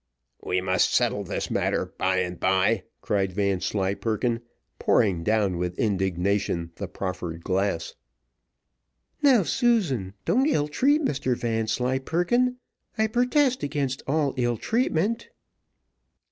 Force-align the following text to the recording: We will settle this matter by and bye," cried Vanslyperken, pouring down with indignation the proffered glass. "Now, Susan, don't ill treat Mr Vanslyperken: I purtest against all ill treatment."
We 0.43 0.59
will 0.61 0.79
settle 0.79 1.23
this 1.23 1.51
matter 1.51 1.93
by 1.99 2.21
and 2.21 2.39
bye," 2.39 2.85
cried 3.01 3.33
Vanslyperken, 3.33 4.39
pouring 4.79 5.23
down 5.23 5.59
with 5.59 5.77
indignation 5.77 6.71
the 6.77 6.87
proffered 6.87 7.43
glass. 7.43 7.93
"Now, 9.21 9.43
Susan, 9.43 10.15
don't 10.25 10.47
ill 10.47 10.67
treat 10.69 11.03
Mr 11.05 11.37
Vanslyperken: 11.37 12.57
I 12.97 13.05
purtest 13.05 13.61
against 13.61 14.01
all 14.07 14.33
ill 14.37 14.57
treatment." 14.57 15.29